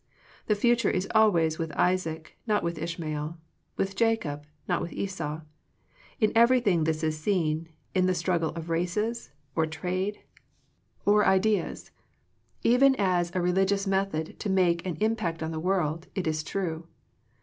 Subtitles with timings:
[0.47, 3.37] The future is al ways with Isaac, not with Ishmael—
[3.77, 5.41] with Jacob, not with Esau.
[6.19, 10.15] In everything this is seen, in the struggle of races, or trade.
[10.15, 11.25] Digitized by VjOOQIC THE FRUITS OF FRIENDSHIP or
[11.59, 11.91] ideas.
[12.63, 16.87] Even as a religious metliod to make an impact on the world, it is true.